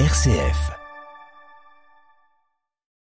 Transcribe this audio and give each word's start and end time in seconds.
RCF. 0.00 0.72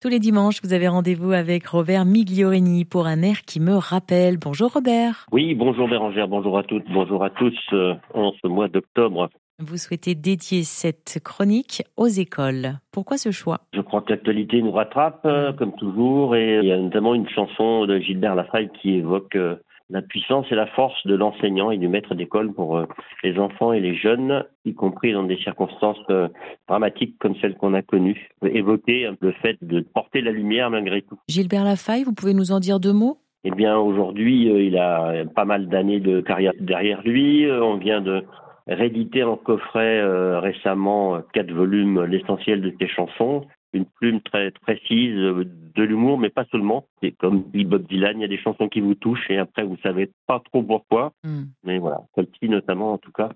Tous 0.02 0.08
les 0.08 0.20
dimanches, 0.20 0.62
vous 0.64 0.72
avez 0.72 0.88
rendez-vous 0.88 1.33
avec 1.33 1.67
Robert 1.67 2.06
Migliorini 2.06 2.86
pour 2.86 3.08
un 3.08 3.24
air 3.24 3.42
qui 3.42 3.60
me 3.60 3.75
rappelle. 3.75 4.38
Bonjour 4.38 4.72
Robert. 4.72 5.26
Oui, 5.34 5.54
bonjour 5.54 5.90
Bérangère, 5.90 6.30
bonjour 6.30 6.58
à 6.58 6.64
toutes, 6.64 6.90
bonjour 6.90 7.26
à 7.26 7.30
tous. 7.30 7.54
Euh, 7.74 7.96
en 8.14 8.32
ce 8.42 8.48
mois 8.48 8.70
d'octobre, 8.70 9.30
Vous 9.60 9.76
souhaitez 9.76 10.16
dédier 10.16 10.64
cette 10.64 11.20
chronique 11.21 11.84
aux 11.98 12.08
écoles. 12.08 12.80
Pourquoi 12.94 13.18
ce 13.18 13.32
choix? 13.32 13.60
Je 13.74 13.82
crois 13.82 14.02
que 14.02 14.14
l'actualité 14.14 14.62
nous 14.62 14.72
rattrape, 14.72 15.26
euh, 15.26 15.52
comme 15.52 15.76
toujours, 15.76 16.38
et 16.38 16.60
il 16.60 16.70
y 16.70 16.72
a 16.72 16.78
notamment 16.78 17.16
une 17.16 17.28
chanson 17.28 17.86
de 17.86 18.00
Gilbert 18.00 18.36
Lafayette 18.36 18.72
qui 18.82 18.92
évoque 18.92 19.36
euh, 19.36 19.58
la 19.90 20.02
puissance 20.02 20.46
et 20.52 20.56
la 20.56 20.68
force 20.68 21.06
de 21.06 21.16
l'enseignant 21.16 21.72
et 21.72 21.78
du 21.78 21.88
maître 21.88 22.14
d'école 22.14 22.54
pour 22.54 22.78
euh, 22.78 22.86
les 23.24 23.40
enfants 23.40 23.74
et 23.74 23.80
les 23.80 23.96
jeunes, 23.96 24.44
y 24.66 24.74
compris 24.74 25.14
dans 25.14 25.24
des 25.24 25.38
circonstances 25.38 25.98
euh, 26.10 26.28
dramatiques 26.68 27.18
comme 27.20 27.36
celles 27.38 27.56
qu'on 27.56 27.74
a 27.74 27.82
connues. 27.82 28.30
Évoquer 28.44 29.10
le 29.20 29.32
fait 29.32 29.58
de 29.61 29.82
porter 29.82 30.21
la 30.21 30.32
lumière 30.32 30.70
malgré 30.70 31.02
tout. 31.02 31.18
Gilbert 31.30 31.64
Lafaille, 31.64 32.03
vous 32.03 32.13
pouvez 32.13 32.34
nous 32.34 32.52
en 32.52 32.59
dire 32.59 32.80
deux 32.80 32.94
mots? 32.94 33.20
Eh 33.44 33.52
bien, 33.52 33.77
aujourd'hui, 33.77 34.49
euh, 34.49 34.61
il 34.61 34.77
a 34.77 35.23
pas 35.35 35.45
mal 35.45 35.70
d'années 35.70 36.02
de 36.02 36.19
carrière 36.19 36.53
derrière 36.59 37.02
lui. 37.03 37.49
On 37.49 37.77
vient 37.77 38.02
de 38.02 38.25
rééditer 38.67 39.23
en 39.23 39.38
coffret 39.38 39.99
euh, 39.99 40.39
récemment 40.39 41.22
quatre 41.33 41.52
volumes, 41.52 42.03
l'essentiel 42.03 42.61
de 42.61 42.73
ses 42.80 42.88
chansons. 42.88 43.45
Une 43.73 43.85
plume 43.85 44.21
très 44.21 44.52
précise, 44.52 45.16
euh, 45.16 45.44
de 45.75 45.84
l'humour, 45.84 46.17
mais 46.17 46.30
pas 46.30 46.45
seulement. 46.52 46.85
C'est 47.02 47.12
comme 47.12 47.44
dit 47.53 47.66
Bob 47.66 47.85
Dylan, 47.88 48.17
il 48.17 48.21
y 48.21 48.25
a 48.25 48.30
des 48.30 48.38
chansons 48.38 48.70
qui 48.70 48.81
vous 48.81 48.95
touchent 48.95 49.30
et 49.30 49.38
après 49.38 49.63
vous 49.63 49.77
savez 49.84 50.12
pas 50.25 50.41
trop 50.52 50.63
pourquoi. 50.63 51.13
Hmm. 51.23 51.45
Mais 51.63 51.77
voilà, 51.77 52.02
celle-ci 52.16 52.49
notamment, 52.49 52.94
en 52.94 52.98
tout 52.98 53.11
cas, 53.11 53.30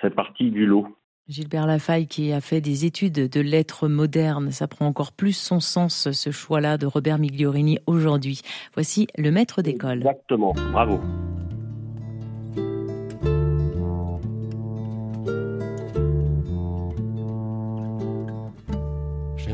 fait 0.00 0.10
partie 0.10 0.50
du 0.50 0.66
lot. 0.66 0.86
Gilbert 1.28 1.66
Lafaille 1.66 2.08
qui 2.08 2.32
a 2.32 2.40
fait 2.40 2.60
des 2.60 2.84
études 2.84 3.28
de 3.28 3.40
lettres 3.40 3.88
modernes, 3.88 4.50
ça 4.50 4.66
prend 4.66 4.86
encore 4.86 5.12
plus 5.12 5.36
son 5.36 5.60
sens 5.60 6.10
ce 6.10 6.30
choix-là 6.30 6.78
de 6.78 6.86
Robert 6.86 7.18
Migliorini 7.18 7.78
aujourd'hui. 7.86 8.42
Voici 8.74 9.06
le 9.16 9.30
maître 9.30 9.62
d'école. 9.62 9.98
Exactement, 9.98 10.52
bravo. 10.72 11.00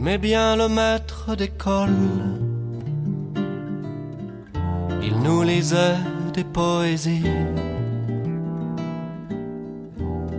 J'aimais 0.08 0.26
bien 0.26 0.56
le 0.56 0.68
maître 0.68 1.36
d'école. 1.36 1.98
Il 5.02 5.18
nous 5.22 5.42
lisait 5.42 5.98
des 6.32 6.44
poésies. 6.44 7.26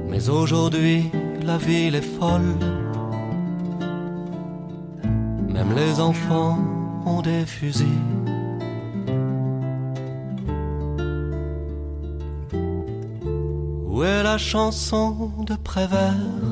Mais 0.10 0.28
aujourd'hui, 0.28 1.12
la 1.44 1.58
ville 1.58 1.94
est 1.94 2.10
folle. 2.18 2.56
Même 5.48 5.76
les 5.76 6.00
enfants 6.00 6.58
ont 7.06 7.22
des 7.22 7.46
fusils. 7.46 7.86
Où 13.88 14.04
est 14.04 14.24
la 14.24 14.40
chanson 14.40 15.32
de 15.46 15.54
Prévert? 15.54 16.49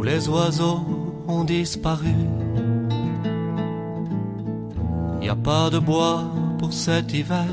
Tous 0.00 0.06
les 0.06 0.30
oiseaux 0.30 0.80
ont 1.28 1.44
disparu. 1.44 2.14
Y 5.20 5.28
a 5.28 5.36
pas 5.36 5.68
de 5.68 5.78
bois 5.78 6.22
pour 6.58 6.72
cet 6.72 7.12
hiver. 7.12 7.52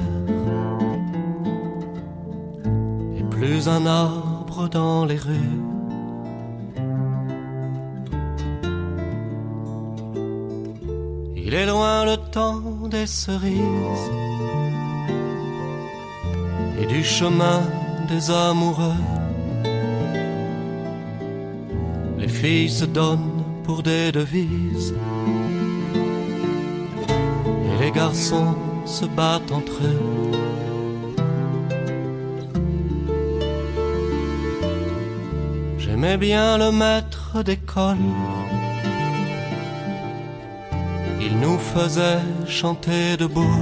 Et 3.18 3.23
plus 3.36 3.68
un 3.68 3.86
arbre 3.86 4.70
dans 4.70 5.03
les 5.03 5.18
rues. 5.18 5.59
Il 11.36 11.53
est 11.53 11.66
loin 11.66 12.06
le 12.06 12.16
temps 12.31 12.88
des 12.90 13.08
cerises 13.08 14.09
et 16.79 16.85
du 16.85 17.03
chemin 17.03 17.62
des 18.08 18.31
amoureux. 18.31 19.27
Se 22.47 22.85
donnent 22.85 23.44
pour 23.66 23.84
des 23.84 24.12
devises. 24.12 24.94
Et 27.66 27.84
les 27.84 27.91
garçons 27.91 28.56
se 28.85 29.06
battent 29.06 29.52
entre 29.52 29.80
eux. 29.84 30.31
J'aimais 35.78 36.18
bien 36.18 36.58
le 36.58 36.72
maître 36.72 37.44
d'école. 37.44 38.08
Il 41.19 41.38
nous 41.40 41.59
faisait 41.74 42.24
chanter 42.47 43.18
debout. 43.18 43.59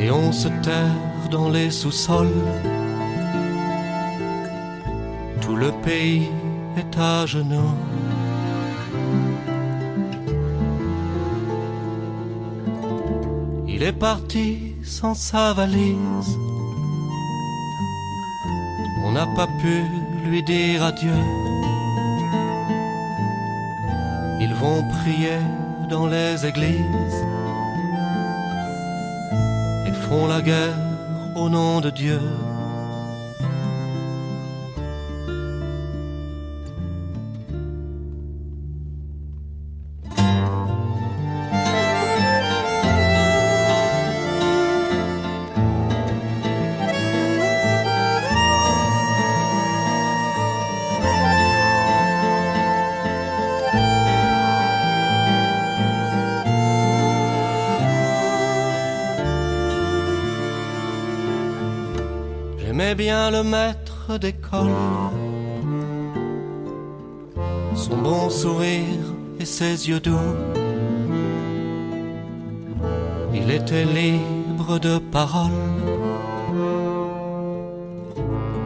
Et 0.00 0.08
on 0.10 0.30
se 0.30 0.48
terre 0.62 1.28
dans 1.32 1.48
les 1.48 1.70
sous-sols. 1.72 2.44
Le 5.56 5.70
pays 5.82 6.28
est 6.76 6.98
à 6.98 7.26
genoux. 7.26 7.74
Il 13.68 13.82
est 13.82 13.92
parti 13.92 14.74
sans 14.82 15.14
sa 15.14 15.52
valise. 15.52 16.38
On 19.04 19.12
n'a 19.12 19.26
pas 19.36 19.48
pu 19.62 19.82
lui 20.28 20.42
dire 20.42 20.82
adieu. 20.82 21.22
Ils 24.40 24.54
vont 24.60 24.82
prier 24.98 25.38
dans 25.88 26.06
les 26.08 26.44
églises 26.44 27.20
et 29.86 29.92
font 29.92 30.26
la 30.26 30.42
guerre 30.42 30.78
au 31.36 31.48
nom 31.48 31.80
de 31.80 31.90
Dieu. 31.90 32.20
Bien 62.96 63.32
le 63.32 63.42
maître 63.42 64.18
d'école, 64.20 64.70
son 67.74 67.96
bon 67.96 68.30
sourire 68.30 68.84
et 69.40 69.44
ses 69.44 69.88
yeux 69.88 69.98
doux. 69.98 70.32
Il 73.34 73.50
était 73.50 73.84
libre 73.84 74.78
de 74.78 74.98
parole 74.98 75.50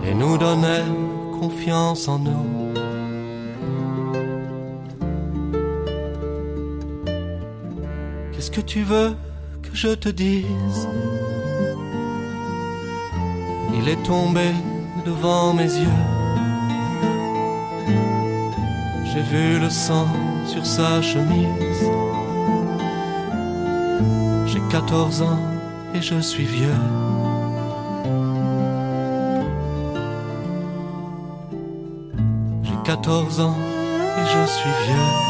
et 0.06 0.14
nous 0.14 0.36
donnait 0.36 0.84
confiance 1.40 2.06
en 2.06 2.18
nous. 2.18 2.72
Qu'est-ce 8.32 8.50
que 8.50 8.60
tu 8.60 8.82
veux 8.82 9.16
que 9.62 9.74
je 9.74 9.94
te 9.94 10.10
dise? 10.10 10.86
Il 13.78 13.88
est 13.88 14.02
tombé 14.02 14.50
devant 15.06 15.54
mes 15.54 15.62
yeux. 15.62 16.02
J'ai 19.04 19.22
vu 19.22 19.60
le 19.60 19.70
sang 19.70 20.06
sur 20.46 20.66
sa 20.66 21.00
chemise. 21.00 21.84
J'ai 24.46 24.60
14 24.70 25.22
ans 25.22 25.38
et 25.94 26.02
je 26.02 26.18
suis 26.20 26.44
vieux. 26.44 26.80
J'ai 32.64 32.76
14 32.84 33.40
ans 33.40 33.56
et 34.18 34.26
je 34.26 34.46
suis 34.50 34.70
vieux. 34.86 35.27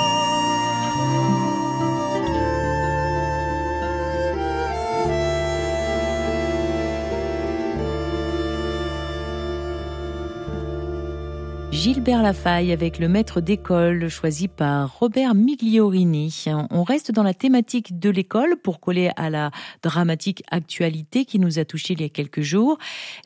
Gilbert 11.78 12.22
Lafaille 12.22 12.72
avec 12.72 12.98
le 12.98 13.06
maître 13.06 13.40
d'école 13.40 14.08
choisi 14.08 14.48
par 14.48 14.98
Robert 14.98 15.36
Migliorini. 15.36 16.44
On 16.70 16.82
reste 16.82 17.12
dans 17.12 17.22
la 17.22 17.34
thématique 17.34 18.00
de 18.00 18.10
l'école 18.10 18.56
pour 18.56 18.80
coller 18.80 19.12
à 19.14 19.30
la 19.30 19.52
dramatique 19.84 20.42
actualité 20.50 21.24
qui 21.24 21.38
nous 21.38 21.60
a 21.60 21.64
touché 21.64 21.94
il 21.94 22.00
y 22.00 22.04
a 22.04 22.08
quelques 22.08 22.40
jours. 22.40 22.78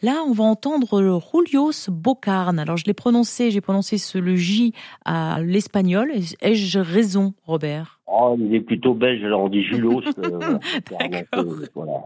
Là, 0.03 0.23
on 0.29 0.33
va 0.33 0.45
entendre 0.45 1.19
Julius 1.33 1.89
Bocarn. 1.89 2.59
Alors, 2.59 2.77
je 2.77 2.85
l'ai 2.85 2.93
prononcé, 2.93 3.51
j'ai 3.51 3.63
prononcé 3.63 3.97
ce, 3.97 4.19
le 4.19 4.37
J 4.37 4.75
à 5.07 5.41
l'espagnol. 5.41 6.13
Ai-je 6.43 6.79
raison, 6.79 7.33
Robert? 7.47 8.02
Oh, 8.15 8.37
il 8.39 8.55
est 8.55 8.61
plutôt 8.61 8.93
belge, 8.93 9.25
alors 9.25 9.43
on 9.45 9.49
dit 9.49 9.63
Julos. 9.63 10.03
Euh, 10.19 11.09
D'accord. 11.09 11.45
Voilà, 11.75 12.05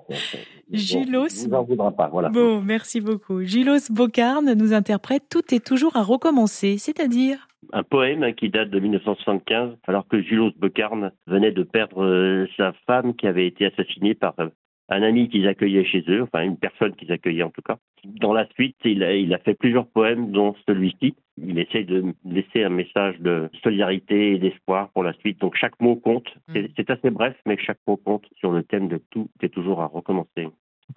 Julos. 0.70 1.46
Vous 1.46 1.54
en 1.54 1.64
voudra 1.64 1.90
pas, 1.90 2.08
voilà. 2.08 2.28
Bon, 2.28 2.60
merci 2.62 3.00
beaucoup. 3.00 3.42
Julos 3.42 3.90
Bocarn 3.90 4.52
nous 4.54 4.72
interprète 4.72 5.24
Tout 5.28 5.54
est 5.54 5.64
toujours 5.64 5.96
à 5.96 6.02
recommencer, 6.02 6.78
c'est-à-dire 6.78 7.48
un 7.72 7.82
poème 7.82 8.32
qui 8.34 8.48
date 8.48 8.70
de 8.70 8.78
1975, 8.78 9.76
alors 9.86 10.06
que 10.06 10.22
Julos 10.22 10.52
Bocarn 10.56 11.10
venait 11.26 11.52
de 11.52 11.62
perdre 11.62 12.04
euh, 12.04 12.46
sa 12.56 12.72
femme 12.86 13.14
qui 13.14 13.26
avait 13.26 13.46
été 13.46 13.66
assassinée 13.66 14.14
par 14.14 14.34
euh, 14.38 14.48
un 14.88 15.02
ami 15.02 15.28
qu'ils 15.28 15.48
accueillaient 15.48 15.84
chez 15.84 16.04
eux, 16.08 16.22
enfin 16.22 16.42
une 16.42 16.56
personne 16.56 16.94
qu'ils 16.94 17.10
accueillaient 17.12 17.42
en 17.42 17.50
tout 17.50 17.62
cas. 17.62 17.78
Dans 18.04 18.32
la 18.32 18.46
suite, 18.50 18.76
il 18.84 19.02
a, 19.02 19.14
il 19.14 19.34
a 19.34 19.38
fait 19.38 19.54
plusieurs 19.54 19.88
poèmes, 19.88 20.30
dont 20.30 20.54
celui-ci. 20.66 21.14
Il 21.38 21.58
essaye 21.58 21.84
de 21.84 22.14
laisser 22.24 22.62
un 22.62 22.68
message 22.70 23.18
de 23.18 23.50
solidarité 23.62 24.34
et 24.34 24.38
d'espoir 24.38 24.90
pour 24.90 25.02
la 25.02 25.12
suite. 25.14 25.40
Donc 25.40 25.56
chaque 25.56 25.78
mot 25.80 25.96
compte. 25.96 26.28
Mm. 26.48 26.66
C'est 26.76 26.90
assez 26.90 27.10
bref, 27.10 27.36
mais 27.46 27.58
chaque 27.58 27.80
mot 27.86 27.96
compte 27.96 28.24
sur 28.38 28.52
le 28.52 28.62
thème 28.62 28.88
de 28.88 29.02
tout 29.10 29.28
est 29.42 29.52
toujours 29.52 29.82
à 29.82 29.86
recommencer. 29.86 30.48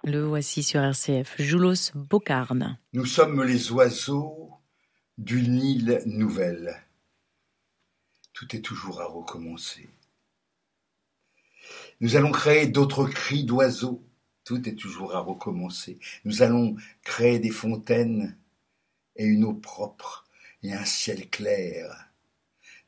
Le 0.04 0.20
voici 0.20 0.62
sur 0.62 0.80
RCF, 0.80 1.40
Joulos 1.40 1.92
Bocarne. 1.94 2.78
Nous 2.92 3.06
sommes 3.06 3.42
les 3.42 3.72
oiseaux 3.72 4.50
d'une 5.18 5.60
île 5.60 6.00
nouvelle. 6.06 6.70
Tout 8.32 8.54
est 8.54 8.64
toujours 8.64 9.00
à 9.00 9.06
recommencer. 9.06 9.88
Nous 12.00 12.16
allons 12.16 12.32
créer 12.32 12.66
d'autres 12.66 13.06
cris 13.06 13.44
d'oiseaux. 13.44 14.02
Tout 14.44 14.68
est 14.68 14.74
toujours 14.74 15.14
à 15.14 15.20
recommencer. 15.20 15.98
Nous 16.24 16.42
allons 16.42 16.76
créer 17.02 17.38
des 17.38 17.50
fontaines 17.50 18.38
et 19.16 19.26
une 19.26 19.44
eau 19.44 19.52
propre 19.52 20.26
et 20.62 20.72
un 20.72 20.84
ciel 20.84 21.28
clair. 21.28 22.10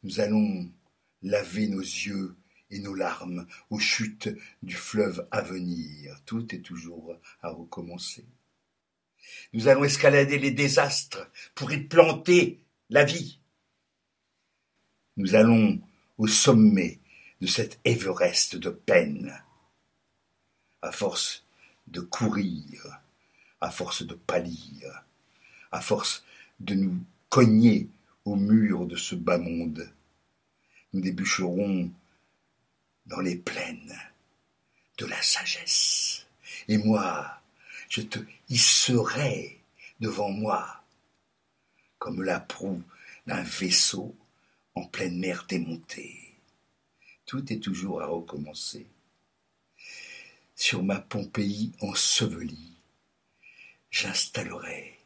Nous 0.03 0.20
allons 0.20 0.70
laver 1.23 1.69
nos 1.69 1.81
yeux 1.81 2.37
et 2.70 2.79
nos 2.79 2.94
larmes 2.94 3.47
aux 3.69 3.79
chutes 3.79 4.31
du 4.62 4.75
fleuve 4.75 5.29
à 5.31 5.43
venir. 5.43 6.19
Tout 6.25 6.55
est 6.55 6.61
toujours 6.61 7.14
à 7.43 7.50
recommencer. 7.50 8.25
Nous 9.53 9.69
allons 9.69 9.85
escalader 9.85 10.38
les 10.38 10.50
désastres 10.50 11.31
pour 11.55 11.70
y 11.70 11.79
planter 11.79 12.62
la 12.88 13.05
vie. 13.05 13.41
Nous 15.19 15.35
allons 15.35 15.81
au 16.17 16.26
sommet 16.26 17.01
de 17.43 17.49
cet 17.49 17.81
Everest 17.85 18.55
de 18.55 18.71
peine. 18.71 19.37
À 20.81 20.93
force 20.93 21.44
de 21.89 22.00
courir, 22.00 23.00
à 23.61 23.69
force 23.73 24.05
de 24.05 24.15
pâlir, 24.15 25.05
à 25.73 25.81
force 25.81 26.25
de 26.61 26.75
nous 26.75 27.05
cogner 27.31 27.89
au 28.25 28.37
mur 28.37 28.87
de 28.87 28.94
ce 28.94 29.17
bas 29.17 29.39
monde, 29.39 29.93
nous 30.93 31.00
déboucherons 31.00 31.91
dans 33.06 33.21
les 33.21 33.37
plaines 33.37 33.99
de 34.99 35.06
la 35.06 35.21
sagesse. 35.21 36.27
Et 36.69 36.79
moi, 36.79 37.41
je 37.88 38.03
te 38.03 38.21
hisserai 38.50 39.61
devant 39.99 40.31
moi, 40.31 40.85
comme 41.99 42.23
la 42.23 42.38
proue 42.38 42.85
d'un 43.27 43.43
vaisseau 43.43 44.15
en 44.77 44.85
pleine 44.85 45.19
mer 45.19 45.45
démontée 45.49 46.22
tout 47.32 47.50
est 47.50 47.61
toujours 47.61 48.02
à 48.02 48.06
recommencer. 48.06 48.87
Sur 50.55 50.82
ma 50.82 51.00
Pompéi 51.00 51.73
ensevelie, 51.81 52.76
j'installerai 53.90 54.99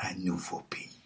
un 0.00 0.24
nouveau 0.24 0.60
pays. 0.68 0.98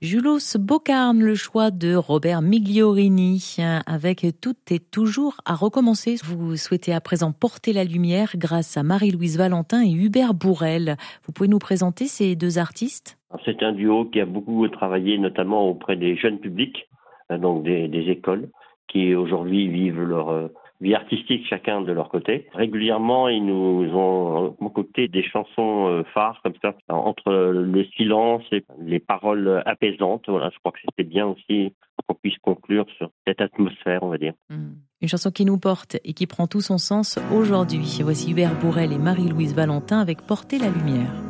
Julos 0.00 0.56
Bocarne, 0.58 1.20
le 1.20 1.34
choix 1.34 1.70
de 1.70 1.94
Robert 1.94 2.40
Migliorini, 2.40 3.58
avec 3.84 4.24
Tout 4.40 4.56
est 4.70 4.90
toujours 4.90 5.42
à 5.44 5.54
recommencer. 5.54 6.16
Vous 6.24 6.56
souhaitez 6.56 6.94
à 6.94 7.02
présent 7.02 7.32
porter 7.32 7.74
la 7.74 7.84
lumière 7.84 8.32
grâce 8.36 8.78
à 8.78 8.82
Marie-Louise 8.82 9.36
Valentin 9.36 9.84
et 9.84 9.92
Hubert 9.92 10.32
Bourrel. 10.32 10.96
Vous 11.24 11.32
pouvez 11.32 11.50
nous 11.50 11.58
présenter 11.58 12.06
ces 12.06 12.34
deux 12.34 12.56
artistes? 12.56 13.18
C'est 13.44 13.62
un 13.62 13.72
duo 13.72 14.06
qui 14.06 14.20
a 14.20 14.24
beaucoup 14.24 14.66
travaillé 14.68 15.18
notamment 15.18 15.68
auprès 15.68 15.96
des 15.96 16.16
jeunes 16.16 16.38
publics, 16.38 16.88
donc 17.28 17.62
des, 17.62 17.88
des 17.88 18.10
écoles 18.10 18.48
qui 18.88 19.14
aujourd'hui 19.14 19.68
vivent 19.68 20.02
leur 20.02 20.30
euh, 20.30 20.48
vie 20.80 20.94
artistique 20.94 21.46
chacun 21.48 21.80
de 21.80 21.92
leur 21.92 22.08
côté. 22.08 22.48
Régulièrement, 22.52 23.28
ils 23.28 23.44
nous 23.44 23.88
ont 23.94 24.52
concocté 24.58 25.08
des 25.08 25.22
chansons 25.22 25.88
euh, 25.88 26.02
phares 26.14 26.40
comme 26.42 26.54
ça, 26.62 26.74
entre 26.88 27.32
le 27.32 27.84
silence 27.96 28.42
et 28.52 28.64
les 28.80 29.00
paroles 29.00 29.62
apaisantes. 29.66 30.24
Voilà, 30.28 30.50
je 30.52 30.58
crois 30.58 30.72
que 30.72 30.78
c'était 30.84 31.08
bien 31.08 31.26
aussi 31.26 31.72
qu'on 32.06 32.14
puisse 32.14 32.38
conclure 32.38 32.86
sur 32.96 33.10
cette 33.26 33.40
atmosphère, 33.40 34.02
on 34.02 34.08
va 34.08 34.18
dire. 34.18 34.34
Hmm. 34.50 34.74
Une 35.00 35.08
chanson 35.08 35.30
qui 35.30 35.44
nous 35.44 35.58
porte 35.58 35.96
et 36.04 36.12
qui 36.12 36.26
prend 36.26 36.46
tout 36.46 36.60
son 36.60 36.78
sens 36.78 37.18
aujourd'hui. 37.32 38.00
Voici 38.02 38.30
Hubert 38.30 38.58
Bourrel 38.58 38.92
et 38.92 38.98
Marie-Louise 38.98 39.54
Valentin 39.54 40.00
avec 40.00 40.22
Porter 40.22 40.58
la 40.58 40.70
lumière. 40.70 41.27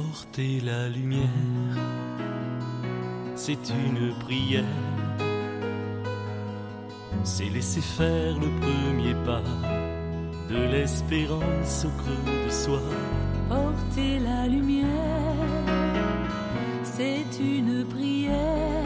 Porter 0.00 0.60
la 0.60 0.88
lumière, 0.88 1.76
c'est 3.34 3.64
une 3.70 4.14
prière. 4.20 4.64
C'est 7.22 7.50
laisser 7.56 7.80
faire 7.80 8.34
le 8.44 8.48
premier 8.64 9.14
pas 9.26 9.42
de 10.48 10.60
l'espérance 10.72 11.86
au 11.88 11.92
creux 12.00 12.24
de 12.46 12.50
soi. 12.50 12.82
Porter 13.48 14.18
la 14.20 14.46
lumière, 14.46 15.40
c'est 16.82 17.32
une 17.40 17.84
prière. 17.84 18.84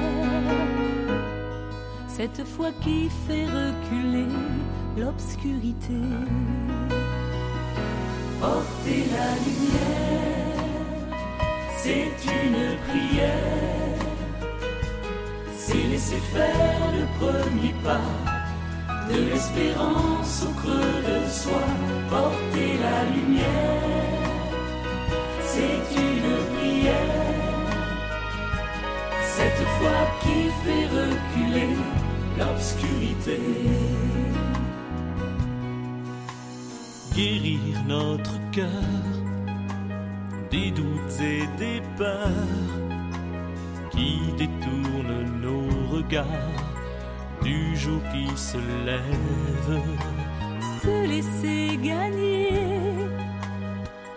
Cette 2.09 2.45
foi 2.45 2.71
qui 2.83 3.09
fait 3.27 3.47
reculer 3.61 4.33
l'obscurité. 4.97 6.01
Porter 8.41 9.03
la 9.17 9.29
lumière 9.47 10.44
c'est 11.85 12.17
une 12.41 12.63
prière, 12.87 13.99
c'est 15.55 15.87
laisser 15.93 16.23
faire 16.33 16.81
le 16.99 17.05
premier 17.19 17.75
pas 17.85 18.09
de 19.11 19.19
l'espérance 19.29 20.47
au 20.49 20.53
creux 20.61 20.99
de 21.11 21.19
soi, 21.29 21.65
porter 22.09 22.71
la 22.87 22.99
lumière, 23.15 24.23
c'est 25.51 25.85
une 26.07 26.33
prière, 26.55 27.53
cette 29.37 29.65
foi 29.77 29.99
qui 30.23 30.41
fait 30.63 30.87
reculer 31.01 31.77
l'obscurité. 32.39 33.41
Guérir 37.15 37.85
notre 37.87 38.37
cœur 38.53 39.14
des 40.55 40.71
doutes 40.71 41.21
et 41.21 41.47
des 41.59 41.81
peurs 41.99 42.53
qui 43.91 44.11
détournent 44.39 45.27
nos 45.47 45.67
regards 45.97 46.63
du 47.43 47.77
jour 47.77 48.01
qui 48.13 48.27
se 48.37 48.59
lève. 48.89 49.73
Se 50.83 50.97
laisser 51.13 51.77
gagner 51.91 52.53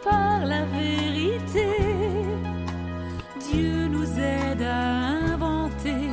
par 0.03 0.45
la 0.45 0.63
vérité. 0.77 1.69
Dieu 3.49 3.87
nous 3.95 4.11
aide 4.19 4.61
à 4.61 4.83
inventer 5.33 6.11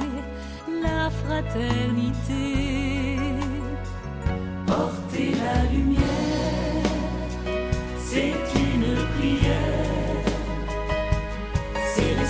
la 0.87 1.11
fraternité. 1.11 2.54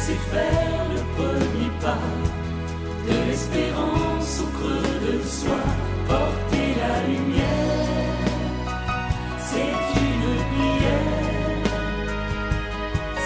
C'est 0.06 0.22
faire 0.34 0.84
le 0.96 1.02
premier 1.16 1.70
pas 1.80 2.06
de 3.08 3.16
l'espérance 3.26 4.42
au 4.44 4.48
creux 4.58 4.96
de 5.06 5.14
soi, 5.26 5.62
porter 6.06 6.68
la 6.84 6.94
lumière, 7.08 8.28
c'est 9.48 9.76
une 10.06 10.28
prière, 10.50 11.64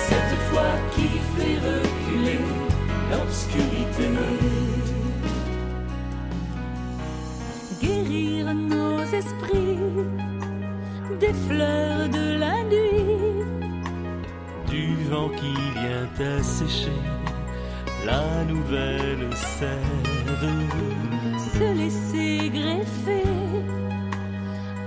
cette 0.07 0.35
foi 0.49 0.69
qui 0.95 1.09
fait 1.35 1.59
reculer 1.69 2.41
l'obscurité. 3.11 4.07
guérir 7.83 8.55
nos 8.55 9.03
esprits 9.21 9.79
des 11.19 11.35
fleurs 11.47 12.09
de 12.09 12.39
la 12.39 12.63
nuit, 12.73 13.38
du 14.71 14.95
vent 15.11 15.31
qui 15.31 15.55
vient 15.79 16.09
assécher 16.39 17.01
la 18.05 18.45
nouvelle 18.45 19.29
sève, 19.35 20.51
se 21.39 21.67
laisser 21.81 22.51
greffer 22.51 23.23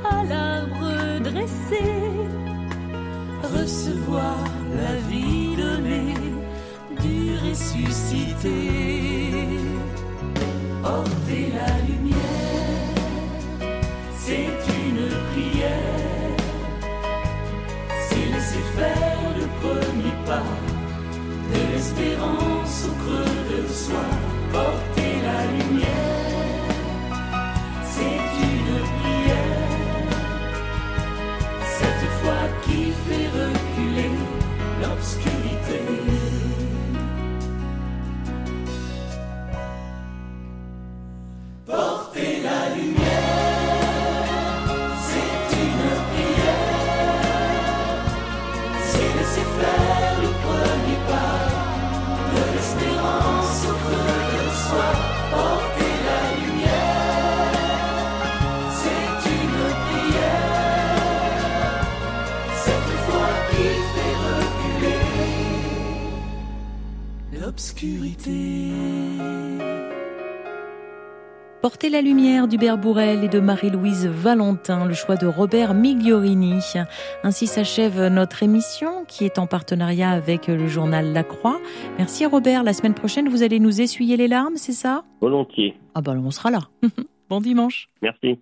à 0.09 0.23
l'arbre 0.23 1.19
dressé, 1.23 1.83
recevoir 3.43 4.37
la 4.75 4.95
vie 5.09 5.55
donnée 5.55 6.15
du 7.01 7.37
ressuscité, 7.47 8.59
porter 10.81 11.51
la 11.59 11.71
lumière, 11.87 12.30
de 21.81 21.95
l'espérance 21.95 22.85
au 22.85 22.93
creux 23.03 23.23
de 23.49 23.67
soi, 23.73 24.20
l'obscurité. 67.81 68.71
Porter 71.61 71.89
la 71.89 72.01
lumière 72.01 72.47
d'Hubert 72.47 72.79
Bourrel 72.79 73.23
et 73.23 73.27
de 73.27 73.39
Marie-Louise 73.39 74.07
Valentin, 74.07 74.85
le 74.87 74.95
choix 74.95 75.15
de 75.15 75.27
Robert 75.27 75.75
Migliorini. 75.75 76.59
Ainsi 77.23 77.45
s'achève 77.45 78.07
notre 78.07 78.41
émission 78.41 79.05
qui 79.05 79.25
est 79.25 79.37
en 79.37 79.45
partenariat 79.45 80.09
avec 80.09 80.47
le 80.47 80.67
journal 80.67 81.13
La 81.13 81.23
Croix. 81.23 81.59
Merci 81.99 82.25
Robert. 82.25 82.63
La 82.63 82.73
semaine 82.73 82.95
prochaine, 82.95 83.29
vous 83.29 83.43
allez 83.43 83.59
nous 83.59 83.79
essuyer 83.79 84.17
les 84.17 84.27
larmes, 84.27 84.57
c'est 84.57 84.71
ça? 84.71 85.03
Volontiers. 85.21 85.75
Ah 85.93 86.01
bah 86.01 86.15
on 86.17 86.31
sera 86.31 86.49
là. 86.49 86.61
bon 87.29 87.41
dimanche. 87.41 87.89
Merci. 88.01 88.39